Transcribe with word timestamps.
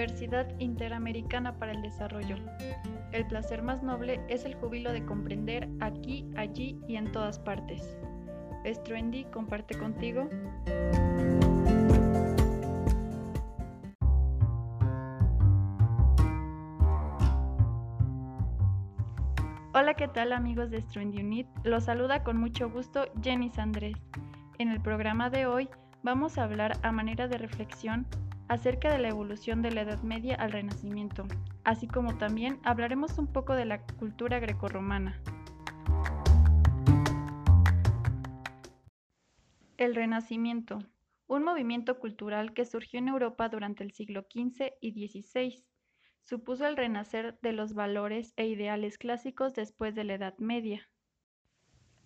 Universidad 0.00 0.58
Interamericana 0.58 1.58
para 1.58 1.72
el 1.72 1.82
Desarrollo. 1.82 2.36
El 3.12 3.26
placer 3.26 3.62
más 3.62 3.82
noble 3.82 4.18
es 4.30 4.46
el 4.46 4.54
júbilo 4.54 4.94
de 4.94 5.04
comprender 5.04 5.68
aquí, 5.80 6.26
allí 6.38 6.80
y 6.88 6.96
en 6.96 7.12
todas 7.12 7.38
partes. 7.38 7.98
Struendi 8.64 9.24
comparte 9.24 9.76
contigo. 9.78 10.26
Hola, 19.74 19.92
¿qué 19.98 20.08
tal 20.08 20.32
amigos 20.32 20.70
de 20.70 20.80
Struendi 20.80 21.20
Unit? 21.20 21.46
Los 21.62 21.84
saluda 21.84 22.24
con 22.24 22.38
mucho 22.38 22.70
gusto 22.70 23.04
Jenny 23.22 23.50
Sandrés. 23.50 23.98
En 24.58 24.70
el 24.70 24.80
programa 24.80 25.28
de 25.28 25.44
hoy 25.44 25.68
vamos 26.02 26.38
a 26.38 26.44
hablar 26.44 26.78
a 26.82 26.90
manera 26.90 27.28
de 27.28 27.36
reflexión 27.36 28.06
acerca 28.50 28.92
de 28.92 28.98
la 28.98 29.08
evolución 29.08 29.62
de 29.62 29.70
la 29.70 29.82
Edad 29.82 30.02
Media 30.02 30.34
al 30.34 30.50
Renacimiento, 30.50 31.24
así 31.62 31.86
como 31.86 32.18
también 32.18 32.58
hablaremos 32.64 33.16
un 33.16 33.28
poco 33.28 33.54
de 33.54 33.64
la 33.64 33.86
cultura 33.86 34.40
grecorromana. 34.40 35.22
El 39.76 39.94
Renacimiento, 39.94 40.80
un 41.28 41.44
movimiento 41.44 42.00
cultural 42.00 42.52
que 42.52 42.64
surgió 42.64 42.98
en 42.98 43.06
Europa 43.06 43.48
durante 43.48 43.84
el 43.84 43.92
siglo 43.92 44.22
XV 44.22 44.72
y 44.80 45.08
XVI, 45.08 45.64
supuso 46.24 46.66
el 46.66 46.76
renacer 46.76 47.38
de 47.42 47.52
los 47.52 47.72
valores 47.72 48.34
e 48.36 48.48
ideales 48.48 48.98
clásicos 48.98 49.54
después 49.54 49.94
de 49.94 50.02
la 50.02 50.14
Edad 50.14 50.36
Media. 50.38 50.90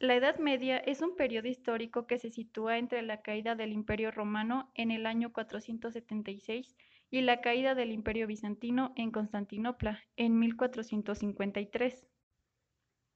La 0.00 0.16
Edad 0.16 0.38
Media 0.38 0.78
es 0.78 1.02
un 1.02 1.14
periodo 1.14 1.48
histórico 1.48 2.06
que 2.06 2.18
se 2.18 2.30
sitúa 2.30 2.78
entre 2.78 3.00
la 3.02 3.22
caída 3.22 3.54
del 3.54 3.72
Imperio 3.72 4.10
Romano 4.10 4.70
en 4.74 4.90
el 4.90 5.06
año 5.06 5.32
476 5.32 6.74
y 7.10 7.20
la 7.20 7.40
caída 7.40 7.76
del 7.76 7.92
Imperio 7.92 8.26
Bizantino 8.26 8.92
en 8.96 9.12
Constantinopla 9.12 10.02
en 10.16 10.38
1453. 10.38 12.08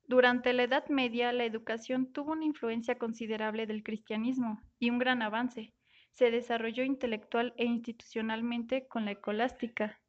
Durante 0.07 0.53
la 0.53 0.63
Edad 0.63 0.89
Media, 0.89 1.33
la 1.33 1.45
educación 1.45 2.13
tuvo 2.13 2.33
una 2.33 2.45
influencia 2.45 2.97
considerable 2.97 3.67
del 3.67 3.83
cristianismo 3.83 4.63
y 4.79 4.91
un 4.91 4.99
gran 4.99 5.21
avance. 5.21 5.75
Se 6.13 6.31
desarrolló 6.31 6.85
intelectual 6.85 7.55
e 7.57 7.65
institucionalmente 7.65 8.87
con 8.87 9.05
la 9.05 9.11
escolástica, 9.11 10.01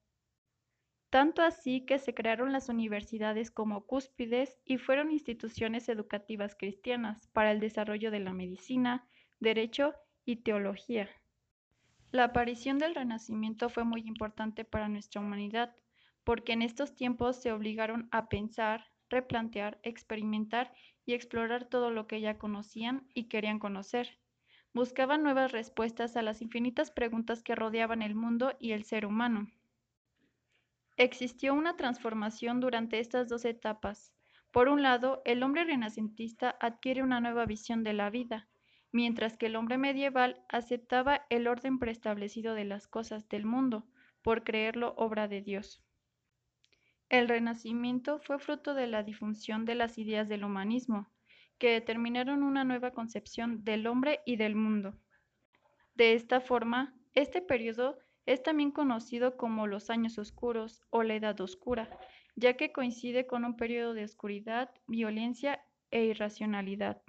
tanto 1.10 1.42
así 1.42 1.86
que 1.86 1.98
se 1.98 2.14
crearon 2.14 2.54
las 2.54 2.70
universidades 2.70 3.50
como 3.50 3.86
cúspides 3.86 4.60
y 4.64 4.78
fueron 4.78 5.12
instituciones 5.12 5.90
educativas 5.90 6.56
cristianas 6.56 7.28
para 7.34 7.52
el 7.52 7.60
desarrollo 7.60 8.12
de 8.12 8.20
la 8.20 8.34
medicina, 8.34 9.08
derecho 9.40 9.94
y 10.26 10.38
teología. 10.38 11.10
La 12.12 12.26
aparición 12.26 12.78
del 12.78 12.96
Renacimiento 12.96 13.70
fue 13.70 13.84
muy 13.84 14.02
importante 14.02 14.66
para 14.66 14.90
nuestra 14.90 15.22
humanidad, 15.22 15.76
porque 16.24 16.54
en 16.54 16.62
estos 16.62 16.96
tiempos 16.96 17.42
se 17.42 17.52
obligaron 17.52 18.08
a 18.12 18.30
pensar, 18.30 18.86
replantear, 19.10 19.80
experimentar 19.84 20.72
y 21.06 21.14
explorar 21.14 21.66
todo 21.66 21.90
lo 21.90 22.06
que 22.06 22.22
ya 22.22 22.38
conocían 22.38 23.08
y 23.16 23.26
querían 23.30 23.58
conocer. 23.58 24.20
Buscaban 24.74 25.24
nuevas 25.24 25.52
respuestas 25.52 26.16
a 26.18 26.22
las 26.22 26.44
infinitas 26.44 26.92
preguntas 26.92 27.42
que 27.42 27.56
rodeaban 27.56 28.04
el 28.04 28.14
mundo 28.14 28.56
y 28.60 28.74
el 28.74 28.84
ser 28.84 29.08
humano. 29.08 29.48
Existió 31.00 31.54
una 31.54 31.78
transformación 31.78 32.60
durante 32.60 33.00
estas 33.00 33.30
dos 33.30 33.46
etapas. 33.46 34.14
Por 34.52 34.68
un 34.68 34.84
lado, 34.84 35.22
el 35.24 35.44
hombre 35.44 35.64
renacentista 35.64 36.58
adquiere 36.60 37.04
una 37.04 37.22
nueva 37.22 37.46
visión 37.46 37.86
de 37.86 37.94
la 37.94 38.10
vida, 38.10 38.50
mientras 38.92 39.38
que 39.38 39.46
el 39.46 39.56
hombre 39.56 39.78
medieval 39.78 40.44
aceptaba 40.50 41.26
el 41.30 41.48
orden 41.48 41.80
preestablecido 41.80 42.54
de 42.54 42.66
las 42.66 42.86
cosas 42.86 43.30
del 43.30 43.46
mundo, 43.46 43.88
por 44.22 44.44
creerlo 44.44 44.94
obra 44.98 45.30
de 45.30 45.42
Dios. 45.42 45.82
El 47.08 47.30
Renacimiento 47.30 48.20
fue 48.20 48.38
fruto 48.38 48.74
de 48.74 48.88
la 48.88 49.02
difusión 49.02 49.64
de 49.64 49.76
las 49.76 49.98
ideas 49.98 50.28
del 50.28 50.44
humanismo, 50.44 51.10
que 51.60 51.70
determinaron 51.70 52.44
una 52.44 52.66
nueva 52.66 52.92
concepción 52.92 53.64
del 53.64 53.88
hombre 53.88 54.20
y 54.26 54.36
del 54.36 54.54
mundo. 54.54 55.00
De 55.96 56.14
esta 56.14 56.42
forma, 56.42 56.94
este 57.14 57.42
periodo 57.42 58.00
es 58.26 58.44
también 58.44 58.72
conocido 58.72 59.38
como 59.38 59.68
los 59.68 59.90
años 59.90 60.18
oscuros 60.18 60.82
o 60.90 61.04
la 61.04 61.16
edad 61.16 61.40
oscura, 61.42 61.90
ya 62.36 62.56
que 62.56 62.72
coincide 62.72 63.28
con 63.28 63.46
un 63.46 63.56
periodo 63.56 63.94
de 63.94 64.04
oscuridad, 64.04 64.70
violencia 64.88 65.62
e 65.92 66.06
irracionalidad. 66.06 67.02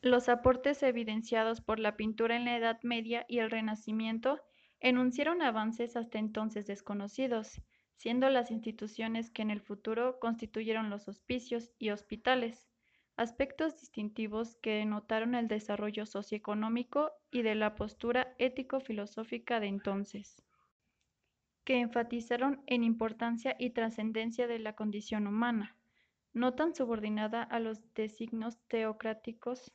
Los 0.00 0.28
aportes 0.28 0.82
evidenciados 0.82 1.60
por 1.60 1.80
la 1.80 1.96
pintura 1.96 2.36
en 2.36 2.44
la 2.44 2.56
Edad 2.56 2.78
Media 2.82 3.24
y 3.28 3.38
el 3.38 3.50
Renacimiento 3.50 4.40
enunciaron 4.80 5.42
avances 5.42 5.96
hasta 5.96 6.18
entonces 6.18 6.66
desconocidos, 6.66 7.60
siendo 7.96 8.30
las 8.30 8.52
instituciones 8.52 9.30
que 9.30 9.42
en 9.42 9.50
el 9.50 9.60
futuro 9.60 10.20
constituyeron 10.20 10.88
los 10.88 11.08
hospicios 11.08 11.72
y 11.78 11.90
hospitales, 11.90 12.68
aspectos 13.18 13.80
distintivos 13.80 14.54
que 14.62 14.76
denotaron 14.76 15.34
el 15.34 15.48
desarrollo 15.48 16.06
socioeconómico 16.06 17.10
y 17.32 17.42
de 17.42 17.56
la 17.56 17.74
postura 17.74 18.34
ético-filosófica 18.38 19.58
de 19.58 19.66
entonces, 19.66 20.40
que 21.64 21.80
enfatizaron 21.80 22.62
en 22.66 22.84
importancia 22.84 23.56
y 23.58 23.70
trascendencia 23.70 24.46
de 24.46 24.60
la 24.60 24.74
condición 24.74 25.26
humana, 25.26 25.76
no 26.32 26.54
tan 26.54 26.76
subordinada 26.76 27.42
a 27.42 27.58
los 27.58 27.82
designios 27.94 28.56
teocráticos 28.68 29.72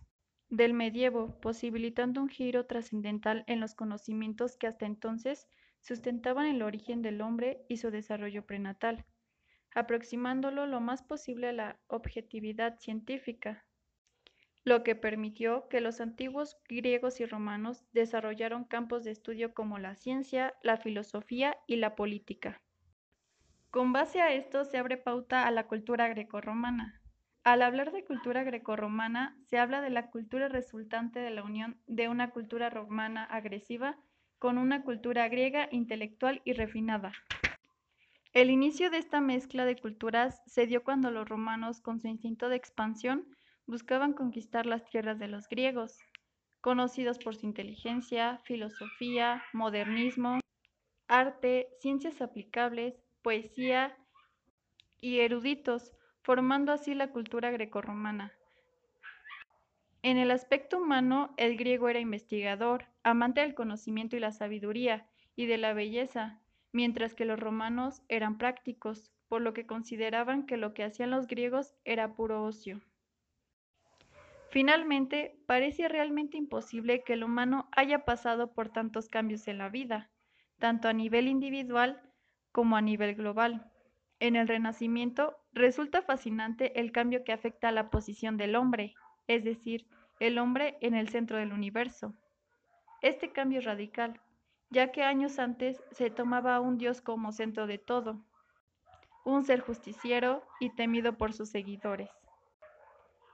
del 0.49 0.73
medievo, 0.73 1.37
posibilitando 1.41 2.21
un 2.21 2.29
giro 2.29 2.65
trascendental 2.65 3.43
en 3.47 3.59
los 3.59 3.75
conocimientos 3.75 4.55
que 4.55 4.67
hasta 4.67 4.85
entonces 4.85 5.49
sustentaban 5.81 6.45
el 6.45 6.61
origen 6.61 7.01
del 7.01 7.19
hombre 7.19 7.65
y 7.67 7.75
su 7.75 7.91
desarrollo 7.91 8.45
prenatal 8.45 9.05
aproximándolo 9.75 10.65
lo 10.67 10.79
más 10.79 11.03
posible 11.03 11.49
a 11.49 11.53
la 11.53 11.79
objetividad 11.87 12.79
científica, 12.79 13.65
lo 14.63 14.83
que 14.83 14.95
permitió 14.95 15.67
que 15.67 15.81
los 15.81 15.99
antiguos 15.99 16.57
griegos 16.69 17.19
y 17.19 17.25
romanos 17.25 17.83
desarrollaron 17.91 18.63
campos 18.63 19.03
de 19.03 19.11
estudio 19.11 19.53
como 19.53 19.77
la 19.77 19.95
ciencia, 19.95 20.53
la 20.61 20.77
filosofía 20.77 21.57
y 21.67 21.77
la 21.77 21.95
política. 21.95 22.61
Con 23.71 23.91
base 23.91 24.21
a 24.21 24.31
esto 24.33 24.65
se 24.65 24.77
abre 24.77 24.97
pauta 24.97 25.47
a 25.47 25.51
la 25.51 25.67
cultura 25.67 26.07
grecorromana. 26.07 27.01
Al 27.43 27.61
hablar 27.61 27.91
de 27.91 28.05
cultura 28.05 28.43
grecorromana, 28.43 29.35
se 29.49 29.57
habla 29.57 29.81
de 29.81 29.89
la 29.89 30.11
cultura 30.11 30.47
resultante 30.47 31.19
de 31.19 31.31
la 31.31 31.43
unión 31.43 31.77
de 31.87 32.07
una 32.07 32.29
cultura 32.29 32.69
romana 32.69 33.25
agresiva 33.25 33.97
con 34.39 34.57
una 34.57 34.83
cultura 34.83 35.27
griega 35.27 35.67
intelectual 35.71 36.41
y 36.45 36.53
refinada. 36.53 37.11
El 38.33 38.49
inicio 38.49 38.89
de 38.89 38.97
esta 38.97 39.21
mezcla 39.21 39.63
de 39.63 39.75
culturas 39.75 40.41
se 40.47 40.65
dio 40.65 40.83
cuando 40.83 41.11
los 41.11 41.29
romanos, 41.29 41.81
con 41.81 41.99
su 41.99 42.07
instinto 42.07 42.49
de 42.49 42.55
expansión, 42.55 43.27
buscaban 43.67 44.13
conquistar 44.13 44.65
las 44.65 44.83
tierras 44.85 45.19
de 45.19 45.27
los 45.27 45.47
griegos, 45.47 45.99
conocidos 46.59 47.19
por 47.19 47.35
su 47.35 47.45
inteligencia, 47.45 48.39
filosofía, 48.43 49.43
modernismo, 49.53 50.39
arte, 51.07 51.67
ciencias 51.79 52.23
aplicables, 52.23 52.95
poesía 53.21 53.95
y 54.99 55.19
eruditos, 55.19 55.91
formando 56.23 56.71
así 56.71 56.95
la 56.95 57.11
cultura 57.11 57.51
grecorromana. 57.51 58.33
En 60.01 60.17
el 60.17 60.31
aspecto 60.31 60.79
humano, 60.79 61.35
el 61.37 61.55
griego 61.55 61.87
era 61.87 61.99
investigador, 61.99 62.87
amante 63.03 63.41
del 63.41 63.53
conocimiento 63.53 64.15
y 64.15 64.19
la 64.19 64.31
sabiduría, 64.31 65.07
y 65.35 65.45
de 65.45 65.57
la 65.59 65.73
belleza, 65.73 66.42
mientras 66.73 67.13
que 67.13 67.25
los 67.25 67.39
romanos 67.39 68.01
eran 68.09 68.37
prácticos, 68.37 69.11
por 69.29 69.41
lo 69.41 69.53
que 69.53 69.65
consideraban 69.65 70.45
que 70.45 70.57
lo 70.57 70.73
que 70.73 70.83
hacían 70.83 71.11
los 71.11 71.27
griegos 71.27 71.73
era 71.85 72.15
puro 72.15 72.43
ocio. 72.43 72.81
Finalmente, 74.49 75.39
parece 75.47 75.87
realmente 75.87 76.37
imposible 76.37 77.03
que 77.03 77.13
el 77.13 77.23
humano 77.23 77.69
haya 77.71 78.05
pasado 78.05 78.53
por 78.53 78.69
tantos 78.69 79.07
cambios 79.07 79.47
en 79.47 79.57
la 79.57 79.69
vida, 79.69 80.11
tanto 80.59 80.87
a 80.87 80.93
nivel 80.93 81.27
individual 81.27 82.01
como 82.51 82.75
a 82.75 82.81
nivel 82.81 83.15
global. 83.15 83.71
En 84.19 84.35
el 84.35 84.47
Renacimiento 84.47 85.35
resulta 85.53 86.03
fascinante 86.03 86.79
el 86.79 86.91
cambio 86.91 87.23
que 87.23 87.33
afecta 87.33 87.69
a 87.69 87.71
la 87.71 87.89
posición 87.89 88.37
del 88.37 88.55
hombre, 88.55 88.93
es 89.27 89.43
decir, 89.43 89.87
el 90.19 90.37
hombre 90.37 90.77
en 90.81 90.93
el 90.93 91.09
centro 91.09 91.37
del 91.37 91.51
universo. 91.51 92.13
Este 93.01 93.31
cambio 93.31 93.59
radical, 93.61 94.21
ya 94.73 94.91
que 94.91 95.03
años 95.03 95.37
antes 95.37 95.81
se 95.91 96.09
tomaba 96.09 96.55
a 96.55 96.59
un 96.59 96.79
dios 96.79 96.99
como 96.99 97.31
centro 97.31 97.67
de 97.67 97.77
todo, 97.77 98.19
un 99.23 99.45
ser 99.45 99.59
justiciero 99.59 100.43
y 100.59 100.71
temido 100.71 101.15
por 101.15 101.31
sus 101.31 101.49
seguidores. 101.49 102.09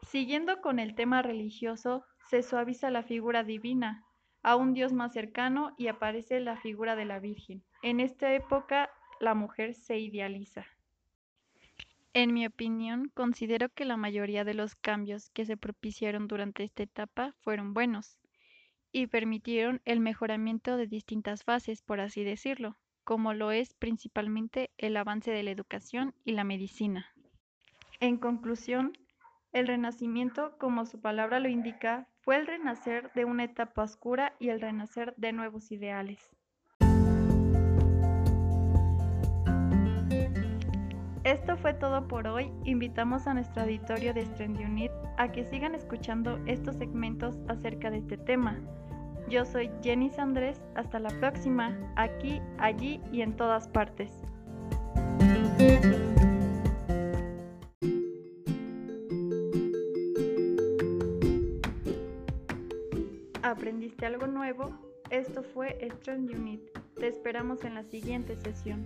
Siguiendo 0.06 0.59
con 0.62 0.80
el 0.80 0.95
tema 0.95 1.21
religioso, 1.21 2.03
se 2.30 2.44
suaviza 2.44 2.91
la 2.91 3.03
figura 3.03 3.44
divina 3.44 4.03
a 4.44 4.57
un 4.57 4.74
dios 4.74 4.91
más 4.91 5.13
cercano 5.13 5.74
y 5.77 5.88
aparece 5.88 6.41
la 6.41 6.57
figura 6.57 6.97
de 6.97 7.06
la 7.06 7.19
Virgen. 7.19 7.63
En 7.83 8.01
esta 8.01 8.33
época 8.33 8.89
la 9.21 9.33
mujer 9.33 9.75
se 9.75 9.97
idealiza. 9.97 10.65
En 12.13 12.33
mi 12.33 12.45
opinión, 12.45 13.12
considero 13.13 13.69
que 13.69 13.86
la 13.86 13.95
mayoría 13.95 14.44
de 14.44 14.56
los 14.56 14.75
cambios 14.75 15.30
que 15.30 15.45
se 15.45 15.56
propiciaron 15.56 16.27
durante 16.27 16.63
esta 16.63 16.83
etapa 16.83 17.33
fueron 17.39 17.74
buenos, 17.74 18.18
y 18.91 19.07
permitieron 19.07 19.81
el 19.86 20.00
mejoramiento 20.00 20.77
de 20.77 20.88
distintas 20.88 21.44
fases, 21.44 21.81
por 21.81 22.00
así 22.00 22.24
decirlo, 22.24 22.77
como 23.03 23.33
lo 23.33 23.51
es 23.51 23.74
principalmente 23.74 24.71
el 24.77 24.97
avance 24.97 25.31
de 25.31 25.44
la 25.44 25.51
educación 25.51 26.13
y 26.25 26.33
la 26.33 26.44
medicina. 26.44 27.07
En 28.00 28.18
conclusión, 28.18 28.94
el 29.51 29.68
Renacimiento, 29.68 30.57
como 30.57 30.86
su 30.86 31.01
palabra 31.01 31.39
lo 31.39 31.50
indica, 31.50 32.07
fue 32.21 32.36
el 32.36 32.45
renacer 32.45 33.12
de 33.13 33.25
una 33.25 33.45
etapa 33.45 33.83
oscura 33.83 34.36
y 34.39 34.50
el 34.50 34.62
renacer 34.62 35.15
de 35.18 35.33
nuevos 35.33 35.71
ideales. 35.71 36.30
Fue 41.62 41.74
todo 41.74 42.08
por 42.08 42.28
hoy. 42.28 42.52
Invitamos 42.64 43.28
a 43.28 43.34
nuestro 43.34 43.64
auditorio 43.64 44.14
de 44.14 44.22
Strand 44.22 44.60
Unit 44.60 44.92
a 45.18 45.32
que 45.32 45.44
sigan 45.46 45.76
escuchando 45.76 46.40
estos 46.46 46.76
segmentos 46.78 47.38
acerca 47.48 47.92
de 47.92 47.98
este 47.98 48.18
tema. 48.18 48.58
Yo 49.30 49.46
soy 49.46 49.70
Jenny 49.84 50.12
Andrés. 50.18 50.62
Hasta 50.76 51.00
la 51.00 51.10
próxima, 51.20 51.78
aquí, 51.96 52.42
allí 52.58 53.02
y 53.12 53.22
en 53.22 53.36
todas 53.36 53.68
partes. 53.68 54.12
¿Aprendiste 63.44 64.06
algo 64.06 64.28
nuevo? 64.28 64.70
Esto 65.10 65.44
fue 65.44 65.78
Strand 65.82 66.30
Unit. 66.30 66.62
Te 66.96 67.08
esperamos 67.08 67.64
en 67.66 67.76
la 67.76 67.84
siguiente 67.84 68.36
sesión. 68.36 68.86